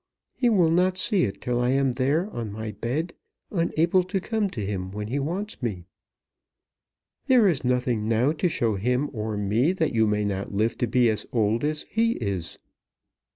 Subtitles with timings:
[0.33, 3.13] He will not see it till I am there, on my bed,
[3.51, 5.85] unable to come to him when he wants me."
[7.27, 10.87] "There is nothing now to show him or me that you may not live to
[10.87, 12.57] be old as he is."